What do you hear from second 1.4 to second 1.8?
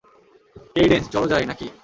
নাকি?